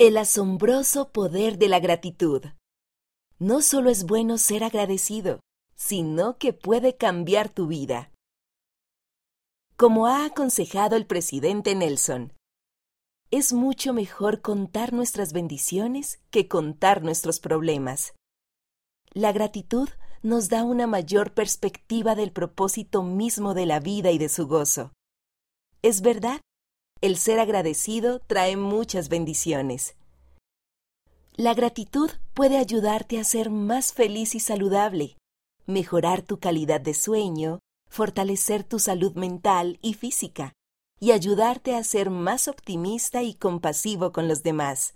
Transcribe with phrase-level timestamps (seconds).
[0.00, 2.44] El asombroso poder de la gratitud.
[3.40, 5.40] No solo es bueno ser agradecido,
[5.74, 8.12] sino que puede cambiar tu vida.
[9.76, 12.32] Como ha aconsejado el presidente Nelson,
[13.32, 18.14] es mucho mejor contar nuestras bendiciones que contar nuestros problemas.
[19.10, 19.88] La gratitud
[20.22, 24.92] nos da una mayor perspectiva del propósito mismo de la vida y de su gozo.
[25.82, 26.40] Es verdad
[27.00, 29.94] el ser agradecido trae muchas bendiciones.
[31.36, 35.16] La gratitud puede ayudarte a ser más feliz y saludable,
[35.66, 40.52] mejorar tu calidad de sueño, fortalecer tu salud mental y física,
[40.98, 44.94] y ayudarte a ser más optimista y compasivo con los demás.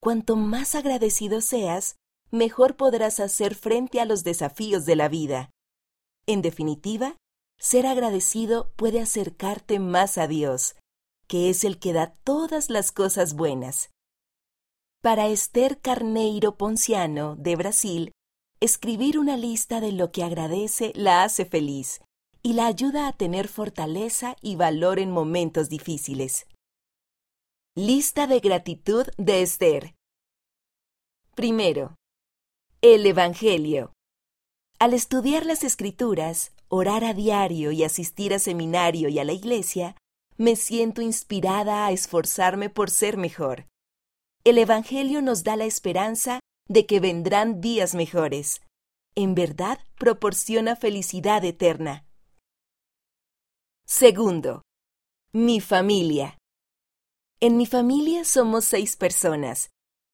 [0.00, 1.96] Cuanto más agradecido seas,
[2.30, 5.50] mejor podrás hacer frente a los desafíos de la vida.
[6.26, 7.16] En definitiva,
[7.58, 10.76] ser agradecido puede acercarte más a Dios
[11.30, 13.90] que es el que da todas las cosas buenas.
[15.00, 18.12] Para Esther Carneiro Ponciano, de Brasil,
[18.58, 22.00] escribir una lista de lo que agradece la hace feliz
[22.42, 26.48] y la ayuda a tener fortaleza y valor en momentos difíciles.
[27.76, 29.94] Lista de gratitud de Esther.
[31.36, 31.94] Primero,
[32.80, 33.92] el Evangelio.
[34.80, 39.94] Al estudiar las Escrituras, orar a diario y asistir a seminario y a la iglesia,
[40.40, 43.66] me siento inspirada a esforzarme por ser mejor.
[44.42, 48.62] El Evangelio nos da la esperanza de que vendrán días mejores.
[49.14, 52.06] En verdad proporciona felicidad eterna.
[53.84, 54.62] Segundo,
[55.30, 56.38] mi familia.
[57.40, 59.68] En mi familia somos seis personas,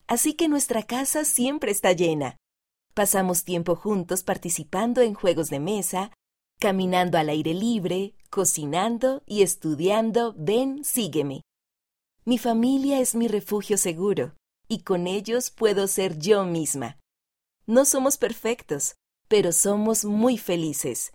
[0.09, 2.37] así que nuestra casa siempre está llena.
[2.95, 6.11] Pasamos tiempo juntos participando en juegos de mesa,
[6.59, 11.43] caminando al aire libre, cocinando y estudiando, ven, sígueme.
[12.25, 14.35] Mi familia es mi refugio seguro,
[14.69, 16.99] y con ellos puedo ser yo misma.
[17.67, 18.97] No somos perfectos,
[19.29, 21.13] pero somos muy felices.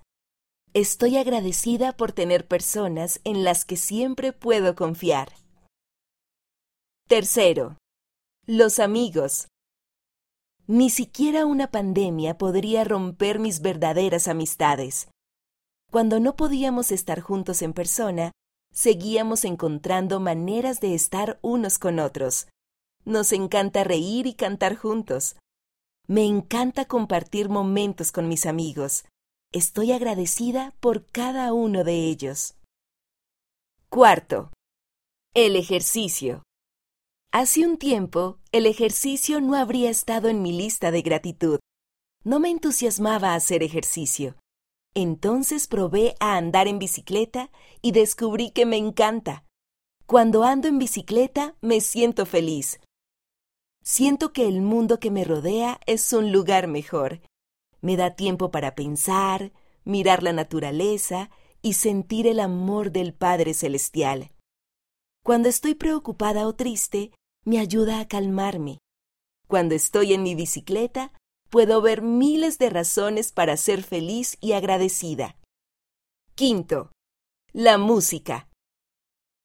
[0.74, 5.34] Estoy agradecida por tener personas en las que siempre puedo confiar.
[7.08, 7.78] Tercero,
[8.46, 9.48] los amigos.
[10.68, 15.10] Ni siquiera una pandemia podría romper mis verdaderas amistades.
[15.92, 18.32] Cuando no podíamos estar juntos en persona,
[18.74, 22.48] seguíamos encontrando maneras de estar unos con otros.
[23.04, 25.36] Nos encanta reír y cantar juntos.
[26.08, 29.04] Me encanta compartir momentos con mis amigos.
[29.52, 32.56] Estoy agradecida por cada uno de ellos.
[33.90, 34.54] Cuarto.
[35.34, 36.44] El ejercicio.
[37.34, 41.60] Hace un tiempo, el ejercicio no habría estado en mi lista de gratitud.
[42.24, 44.41] No me entusiasmaba hacer ejercicio.
[44.94, 47.50] Entonces probé a andar en bicicleta
[47.82, 49.46] y descubrí que me encanta.
[50.06, 52.80] Cuando ando en bicicleta me siento feliz.
[53.84, 57.22] Siento que el mundo que me rodea es un lugar mejor.
[57.80, 59.54] Me da tiempo para pensar,
[59.86, 61.30] mirar la naturaleza
[61.62, 64.32] y sentir el amor del Padre Celestial.
[65.24, 67.12] Cuando estoy preocupada o triste,
[67.46, 68.80] me ayuda a calmarme.
[69.48, 71.14] Cuando estoy en mi bicicleta,
[71.52, 75.36] puedo ver miles de razones para ser feliz y agradecida.
[76.34, 76.92] Quinto,
[77.52, 78.48] la música.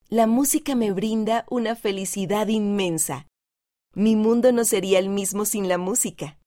[0.07, 3.27] La música me brinda una felicidad inmensa.
[3.93, 6.39] Mi mundo no sería el mismo sin la música.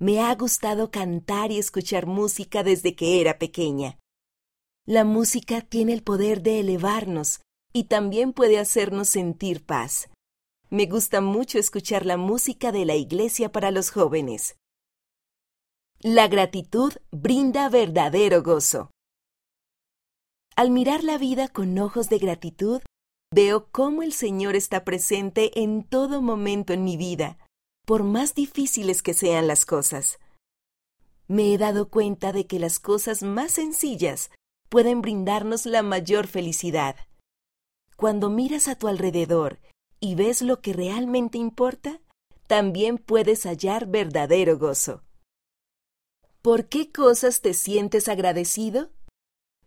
[0.00, 4.00] Me ha gustado cantar y escuchar música desde que era pequeña.
[4.84, 7.40] La música tiene el poder de elevarnos
[7.72, 10.08] y también puede hacernos sentir paz.
[10.70, 14.57] Me gusta mucho escuchar la música de la iglesia para los jóvenes.
[16.04, 18.92] La gratitud brinda verdadero gozo.
[20.54, 22.80] Al mirar la vida con ojos de gratitud,
[23.34, 27.36] veo cómo el Señor está presente en todo momento en mi vida,
[27.84, 30.20] por más difíciles que sean las cosas.
[31.26, 34.30] Me he dado cuenta de que las cosas más sencillas
[34.68, 36.94] pueden brindarnos la mayor felicidad.
[37.96, 39.58] Cuando miras a tu alrededor
[39.98, 42.00] y ves lo que realmente importa,
[42.46, 45.02] también puedes hallar verdadero gozo.
[46.48, 48.88] ¿Por qué cosas te sientes agradecido?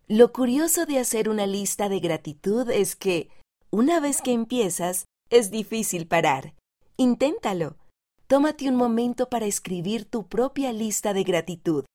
[0.08, 3.30] Lo curioso de hacer una lista de gratitud es que,
[3.70, 6.56] una vez que empiezas, es difícil parar.
[6.98, 7.78] Inténtalo.
[8.26, 11.86] Tómate un momento para escribir tu propia lista de gratitud.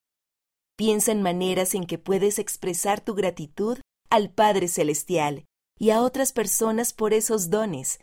[0.77, 3.79] Piensa en maneras en que puedes expresar tu gratitud
[4.09, 5.47] al Padre Celestial
[5.81, 7.99] y a otras personas por esos dones.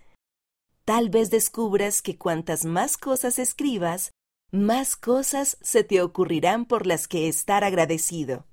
[0.83, 4.11] Tal vez descubras que cuantas más cosas escribas,
[4.53, 8.45] más cosas se te ocurrirán por las que estar agradecido.